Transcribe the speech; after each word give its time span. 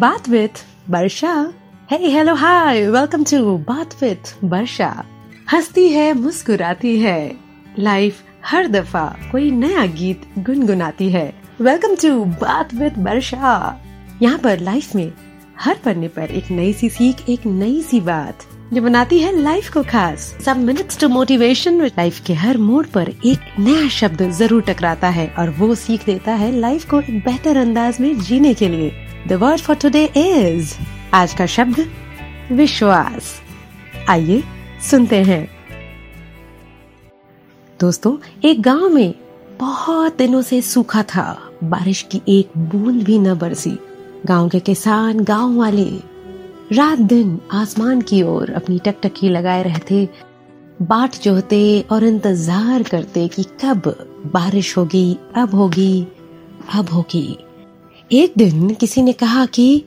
बात 0.00 0.28
with 0.28 0.60
Varsha 0.90 1.32
hello 1.90 2.34
hi 2.34 2.80
welcome 2.82 3.24
to 3.30 3.56
बात 3.58 3.94
with 4.02 4.32
Varsha 4.44 4.88
हंसती 5.52 5.86
है, 5.88 6.12
मुस्कुराती 6.12 6.96
है। 6.98 7.36
लाइफ 7.78 8.22
हर 8.44 8.68
दफ़ा 8.68 9.04
कोई 9.32 9.50
नया 9.50 9.84
गीत 9.88 10.22
गुनगुनाती 10.38 11.08
है। 11.10 11.26
वेलकम 11.60 11.94
टू 12.02 12.24
बात 12.42 12.72
विद 12.74 12.94
वर्षा 12.98 13.80
यहाँ 14.22 14.38
पर 14.38 14.60
लाइफ 14.60 14.94
में 14.94 15.12
हर 15.58 15.76
पन्ने 15.84 16.08
पर 16.08 16.30
एक 16.30 16.50
नई 16.50 16.72
सी 16.72 16.88
सीख, 16.88 17.28
एक 17.28 17.46
नई 17.46 17.80
सी 17.82 18.00
बात 18.00 18.46
जो 18.72 18.82
बनाती 18.82 19.18
है 19.18 19.36
लाइफ 19.38 19.72
को 19.72 19.82
खास। 19.82 20.32
सब 20.44 20.56
मिनट्स 20.58 21.00
टू 21.00 21.08
मोटिवेशन 21.08 21.80
लाइफ 21.82 22.24
के 22.26 22.34
हर 22.36 22.58
मोड़ 22.60 22.86
पर 22.86 23.10
एक 23.10 23.54
नया 23.58 23.88
शब्द 23.90 24.28
ज़रूर 24.30 24.62
टकराता 24.62 25.08
है 25.10 25.28
और 25.38 25.50
वो 25.58 25.74
सीख 25.76 26.06
देता 26.06 26.34
है 26.34 26.50
लाइफ 26.58 26.90
को 26.90 27.00
एक 27.00 27.22
बेहतर 27.24 27.56
अंदाज 27.58 28.00
में 28.00 28.18
जीने 28.20 28.54
के 28.54 28.68
लिए। 28.68 28.92
The 29.28 29.32
word 29.32 29.60
for 29.60 29.76
today 29.76 30.04
is 30.16 30.74
आज 31.14 31.32
का 31.34 31.46
शब्द, 31.46 31.86
विश्वास। 32.52 33.40
आइए 34.08 34.42
सुनते 34.90 35.22
हैं। 35.22 35.48
दोस्तों, 37.80 38.16
एक 38.44 38.62
गाँव 38.62 38.88
में 38.88 39.14
बहुत 39.60 40.16
दिनों 40.18 40.42
से 40.42 40.62
सूखा 40.62 41.02
था। 41.02 41.52
बारिश 41.64 42.02
की 42.02 42.20
एक 42.28 42.58
बूंद 42.58 43.02
भी 43.02 43.18
न 43.18 43.34
बरसी। 43.34 43.78
गाँव 44.26 44.48
के 44.48 44.60
किसान, 44.60 45.20
गाँव 45.20 45.58
वाले, 45.58 45.90
रात 46.72 46.98
दिन 46.98 47.38
आसमान 47.52 48.00
की 48.00 48.22
ओर 48.22 48.50
अपनी 48.50 48.78
टकटकी 48.78 49.28
लगाए 49.28 49.62
रहते, 49.62 50.08
बाट 50.82 51.22
जोहते 51.22 51.80
और 51.90 52.04
इंतज़ार 52.04 52.82
करते 52.82 53.28
कि 53.28 53.42
कब 53.42 53.94
बारिश 54.26 54.76
होगी, 54.78 55.16
अब 55.36 55.54
होगी 55.54 56.06
अब 56.74 56.88
होगी। 56.88 57.38
एक 58.12 58.32
दिन 58.38 58.74
किसी 58.74 59.02
ने 59.02 59.12
कहा 59.12 59.46
कि, 59.46 59.84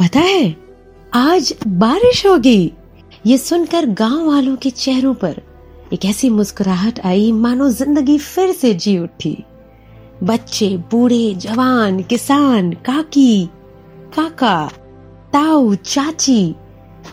पता 0.00 0.20
है, 0.20 0.56
आज 1.14 1.54
बारिश 1.66 2.26
होगी। 2.26 2.72
ये 3.26 3.38
सुनकर 3.38 3.86
गाँव 3.86 4.26
वालों 4.26 4.56
के 4.56 4.70
चेहरों 4.70 5.14
पर 5.14 5.42
एक 5.92 6.04
ऐसी 6.04 6.30
मुस्कुराहट 6.30 7.00
आई, 7.00 7.32
मानो 7.32 7.68
ज़िंदगी 7.70 8.18
फिर 8.18 8.52
से 8.52 8.74
जी 8.74 8.98
उठी। 8.98 9.44
बच्चे, 10.22 10.76
बूढ़े, 10.76 11.34
जवान, 11.34 12.02
किसान, 12.02 12.72
काकी, 12.72 13.46
काका, 14.16 14.70
ताऊ, 15.32 15.74
चाची, 15.74 16.54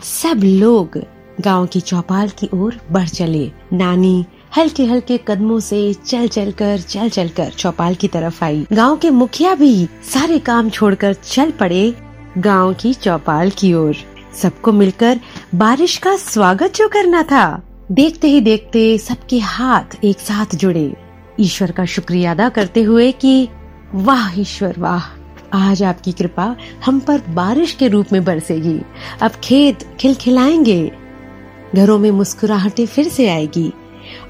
सब 0.04 0.40
लोग 0.44 1.02
गाँव 1.40 1.66
की 1.66 1.80
चौपाल 1.80 2.28
की 2.28 2.48
ओर 2.54 2.80
बढ़ 2.92 3.08
चले। 3.08 3.52
नानी 3.72 4.24
हल्के 4.56 4.84
हल्के 4.84 5.20
कदमों 5.28 5.60
से 5.60 5.94
चल 5.94 6.28
चल 6.28 6.50
कर 6.50 6.78
चल 6.78 7.08
चल 7.08 7.28
कर 7.28 7.50
चौपाल 7.50 7.94
की 7.94 8.08
तरफ़ 8.08 8.44
आई। 8.44 8.66
गाँव 8.72 8.96
के 8.96 9.10
मुखिया 9.10 9.54
भी 9.54 9.88
सारे 10.14 10.38
काम 10.38 10.70
छोड़कर 10.70 11.14
चल 11.14 11.50
पड़े 11.50 11.96
गाँव 12.38 12.74
की 12.74 12.94
चौपाल 12.94 13.50
की 13.50 13.74
ओर। 13.74 13.96
सबको 14.42 14.72
मिलकर 14.72 15.20
बारिश 15.54 15.96
का 15.96 16.16
स्वागत 16.16 16.74
जो 16.76 16.88
करना 16.88 17.22
था, 17.22 17.62
देखते 17.92 18.28
ही 18.28 18.40
देखते 18.40 18.98
सबके 18.98 19.38
हाथ 19.38 20.04
एक 20.04 20.18
साथ 20.18 20.54
जुड़े। 20.54 20.96
ईश्वर 21.40 21.70
का 21.70 21.84
शुक्रिया 21.84 22.30
अदा 22.30 22.48
करते 22.48 22.82
हुए 22.82 23.12
कि, 23.12 23.48
वाह 23.94 24.40
ईश्वर, 24.40 24.74
वाह! 24.78 25.02
आज 25.54 25.82
आपकी 25.82 26.12
कृपा 26.12 26.56
हम 26.84 27.00
पर 27.00 27.20
बारिश 27.28 27.72
के 27.72 27.88
रूप 27.88 28.06
में 28.12 28.24
बरसेगी। 28.24 28.80
अब 29.22 29.30
खेत 29.30 29.96
खिलखिलाएँगे। 30.00 30.92
घरों 31.74 31.98
में 31.98 32.10
मुस्कुराहटें 32.10 32.86
फिर 32.86 33.08
से 33.08 33.28
आएगी। 33.28 33.72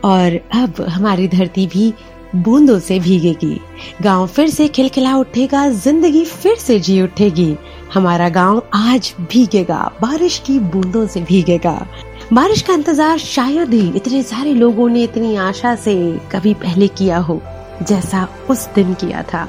और 0.05 0.41
अब 0.55 0.81
हमारी 0.89 1.29
धरती 1.29 1.67
भी 1.67 1.93
बूंदों 2.35 2.79
से 2.79 2.99
भीगेगी। 3.01 3.61
गाँव 4.03 4.27
फिर 4.27 4.49
से 4.49 4.67
खिलखिला 4.69 5.15
उठेगा, 5.17 5.69
ज़िंदगी 5.69 6.25
फिर 6.25 6.57
से 6.57 6.79
जी 6.81 7.01
उठेगी। 7.03 7.55
हमारा 7.95 8.29
गाँव 8.29 8.63
आज 8.75 9.15
भीगेगा, 9.21 9.81
बारिश 10.03 10.39
की 10.39 10.59
बूंदों 10.59 11.07
से 11.07 11.21
भीगेगा। 11.21 11.87
बारिश 12.33 12.63
का 12.63 12.75
इंतज़ार 12.75 13.19
शायद 13.19 13.73
ही 13.75 13.89
इतने 13.97 14.23
सारे 14.23 14.53
लोगों 14.55 14.89
ने 14.89 15.03
इतनी 15.03 15.35
आशा 15.37 15.75
से 15.77 15.95
कभी 16.33 16.55
पहले 16.57 16.89
किया 16.89 17.19
हो, 17.19 17.41
जैसा 17.83 18.29
उस 18.51 18.69
दिन 18.75 18.95
किया 18.95 19.23
था। 19.23 19.49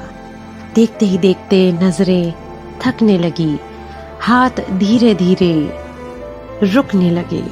देखते 0.74 1.06
ही 1.06 1.18
देखते 1.18 1.70
नज़रें 1.72 2.32
थकने 2.80 3.18
लगी, 3.18 3.56
हाथ 4.20 4.60
धीरे 4.70 5.14
धीरे 5.14 5.54
रुकने 6.64 7.10
लगे। 7.10 7.42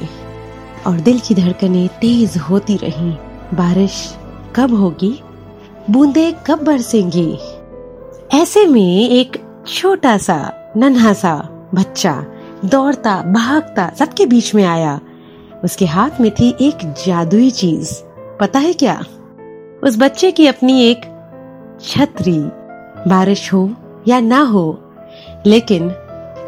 और 0.87 0.99
दिल 0.99 1.19
की 1.19 1.35
धड़कनें 1.35 1.87
तेज 1.87 2.37
होती 2.37 2.77
रही। 2.77 3.11
बारिश 3.53 4.17
कब 4.55 4.73
होगी? 4.73 5.23
बूंदे 5.89 6.35
कब 6.47 6.63
बरसेंगी? 6.63 7.37
ऐसे 8.33 8.67
में 8.67 9.09
एक 9.09 9.63
छोटा 9.67 10.17
सा, 10.17 10.51
नन्हा 10.77 11.13
सा 11.13 11.49
बच्चा 11.75 12.25
दौड़ता, 12.65 13.21
भागता, 13.21 13.91
सबके 13.99 14.25
बीच 14.25 14.55
में 14.55 14.63
आया। 14.63 14.99
उसके 15.63 15.85
हाथ 15.85 16.09
में 16.21 16.31
थी 16.31 16.55
एक 16.61 16.93
जादुई 17.05 17.51
चीज़। 17.51 17.93
पता 18.39 18.59
है 18.59 18.73
क्या? 18.73 19.03
उस 19.83 19.97
बच्चे 19.97 20.31
की 20.31 20.47
अपनी 20.47 20.83
एक 20.83 21.01
छतरी। 21.81 22.61
बारिश 23.07 23.53
हो 23.53 23.73
या 24.07 24.19
ना 24.19 24.41
हो, 24.41 24.93
लेकिन 25.45 25.91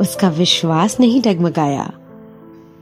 उसका 0.01 0.29
विश्वास 0.29 0.99
नहीं 0.99 1.21
डगमगाया। 1.21 1.91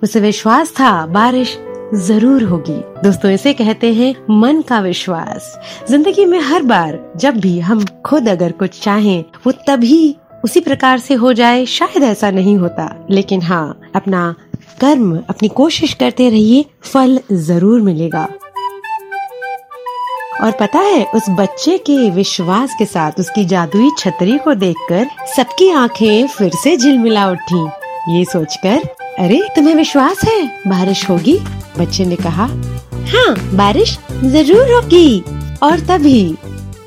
उसे 0.03 0.19
विश्वास 0.19 0.71
था, 0.71 1.05
बारिश 1.05 1.59
ज़रूर 1.93 2.43
होगी। 2.43 2.77
दोस्तों, 3.03 3.31
इसे 3.31 3.53
कहते 3.53 3.93
हैं 3.93 4.15
मन 4.29 4.61
का 4.61 4.79
विश्वास। 4.79 5.59
ज़िंदगी 5.89 6.25
में 6.25 6.39
हर 6.39 6.63
बार 6.63 7.13
जब 7.17 7.37
भी 7.37 7.59
हम 7.59 7.85
खुद 8.05 8.29
अगर 8.29 8.51
कुछ 8.51 8.81
चाहें, 8.81 9.23
वो 9.45 9.51
तभी 9.51 10.15
उसी 10.43 10.59
प्रकार 10.59 10.99
से 10.99 11.13
हो 11.13 11.33
जाए, 11.33 11.65
शायद 11.65 12.03
ऐसा 12.03 12.31
नहीं 12.31 12.57
होता। 12.57 13.07
लेकिन 13.09 13.41
हाँ 13.41 13.79
अपना 13.95 14.35
कर्म, 14.81 15.19
अपनी 15.29 15.49
कोशिश 15.49 15.93
करते 15.93 16.29
रहिए, 16.29 16.65
फल 16.83 17.19
ज़रूर 17.31 17.81
मिलेगा। 17.81 18.27
और 20.43 20.51
पता 20.51 20.79
है, 20.79 21.03
उस 21.05 21.23
बच्चे 21.29 21.77
के 21.77 22.09
विश्वास 22.09 22.75
के 22.79 22.85
साथ, 22.85 23.11
उसकी 23.19 23.45
जादुई 23.45 23.89
छतरी 23.97 24.37
को 24.37 24.53
देखकर 24.53 25.07
सबकी 25.35 25.69
आँखें 25.69 26.27
फिर 26.27 26.51
से 26.53 26.77
झिलमिला 26.77 27.29
उठी। 27.29 27.67
ये 28.17 28.25
सोचकर 28.25 28.79
अरे, 29.19 29.41
तुम्हें 29.55 29.75
विश्वास 29.75 30.23
है? 30.23 30.61
बारिश 30.67 31.09
होगी, 31.09 31.39
बच्चे 31.79 32.05
ने 32.05 32.15
कहा। 32.15 32.45
हाँ 33.05 33.55
बारिश 33.55 33.97
ज़रूर 34.23 34.71
होगी, 34.71 35.21
और 35.63 35.79
तभी। 35.79 36.35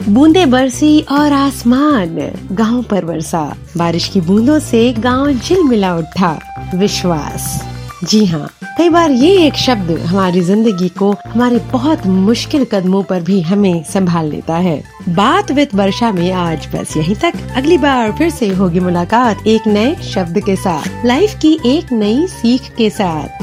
बूंदे 0.08 0.46
बरसी 0.46 1.00
और 1.00 1.32
आसमान, 1.32 2.16
गाँव 2.52 2.82
पर 2.82 3.04
बरसा। 3.04 3.56
बारिश 3.76 4.08
की 4.08 4.20
बूंदों 4.20 4.58
से 4.58 4.92
गाँव 4.92 5.32
झिलमिला 5.32 5.94
उठा। 5.96 6.38
विश्वास। 6.74 7.73
जी 8.04 8.24
हाँ 8.26 8.48
कई 8.78 8.88
बार 8.88 9.10
ये 9.10 9.30
एक 9.46 9.54
शब्द 9.54 9.90
हमारी 9.98 10.40
ज़िंदगी 10.40 10.88
को 10.88 11.10
हमारे 11.26 11.58
बहुत 11.72 12.06
मुश्किल 12.06 12.64
कदमों 12.64 13.02
पर 13.02 13.22
भी 13.22 13.40
हमें 13.40 13.82
संभाल 13.84 14.26
लेता 14.26 14.56
है। 14.56 14.76
बात 15.08 15.50
विद 15.50 15.68
वर्षा 15.74 16.10
में 16.12 16.32
आज 16.32 16.68
बस 16.74 16.96
यहीं 16.96 17.14
तक। 17.14 17.32
अगली 17.56 17.78
बार 17.78 18.12
फिर 18.12 18.30
से 18.30 18.48
होगी 18.48 18.80
मुलाकात 18.80 19.46
एक 19.46 19.66
नए 19.66 19.94
शब्द 20.04 20.40
के 20.40 20.56
साथ, 20.56 21.06
लाइफ 21.06 21.38
की 21.42 21.58
एक 21.66 21.92
नई 21.92 22.26
सीख 22.26 22.70
के 22.76 22.90
साथ। 22.90 23.42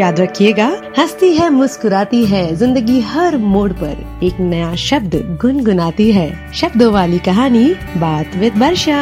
याद 0.00 0.20
रखिएगा, 0.20 0.66
हंसती 0.98 1.32
है, 1.34 1.48
मुस्कुराती 1.50 2.24
है, 2.24 2.56
ज़िंदगी 2.56 3.00
हर 3.00 3.36
मोड़ 3.36 3.72
पर 3.72 4.20
एक 4.22 4.40
नया 4.40 4.74
शब्द 4.74 5.14
गुनगुनाती 5.42 6.12
है। 6.12 6.52
शब्दों 6.54 6.92
वाली 6.92 7.18
कहानी, 7.18 7.66
बात 7.96 8.36
विद 8.36 8.58
वर्षा। 8.58 9.00